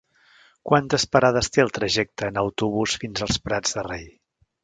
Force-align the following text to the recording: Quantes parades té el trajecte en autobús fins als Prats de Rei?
Quantes 0.69 1.03
parades 1.15 1.49
té 1.57 1.63
el 1.65 1.69
trajecte 1.75 2.31
en 2.33 2.41
autobús 2.43 2.97
fins 3.03 3.25
als 3.27 3.39
Prats 3.49 3.77
de 3.81 3.87
Rei? 3.93 4.09